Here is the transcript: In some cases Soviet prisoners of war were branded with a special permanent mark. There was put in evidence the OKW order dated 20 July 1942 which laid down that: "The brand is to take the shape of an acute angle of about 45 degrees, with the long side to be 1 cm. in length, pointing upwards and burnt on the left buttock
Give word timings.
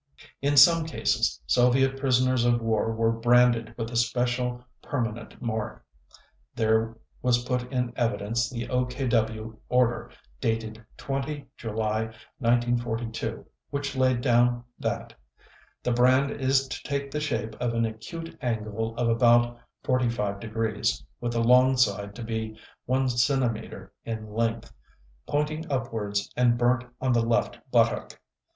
In 0.41 0.57
some 0.57 0.85
cases 0.87 1.39
Soviet 1.45 1.95
prisoners 1.95 2.43
of 2.43 2.59
war 2.59 2.91
were 2.91 3.11
branded 3.11 3.75
with 3.77 3.91
a 3.91 3.95
special 3.95 4.65
permanent 4.81 5.39
mark. 5.39 5.85
There 6.55 6.97
was 7.21 7.45
put 7.45 7.71
in 7.71 7.93
evidence 7.95 8.49
the 8.49 8.67
OKW 8.67 9.57
order 9.69 10.09
dated 10.39 10.83
20 10.97 11.45
July 11.55 12.05
1942 12.39 13.45
which 13.69 13.95
laid 13.95 14.21
down 14.21 14.63
that: 14.79 15.13
"The 15.83 15.91
brand 15.91 16.31
is 16.31 16.67
to 16.67 16.81
take 16.81 17.11
the 17.11 17.19
shape 17.21 17.55
of 17.59 17.75
an 17.75 17.85
acute 17.85 18.35
angle 18.41 18.95
of 18.97 19.07
about 19.07 19.59
45 19.83 20.39
degrees, 20.39 21.05
with 21.19 21.33
the 21.33 21.43
long 21.43 21.77
side 21.77 22.15
to 22.15 22.23
be 22.23 22.57
1 22.87 23.05
cm. 23.05 23.89
in 24.03 24.33
length, 24.33 24.73
pointing 25.27 25.71
upwards 25.71 26.27
and 26.35 26.57
burnt 26.57 26.85
on 27.01 27.13
the 27.13 27.21
left 27.23 27.59
buttock 27.69 28.19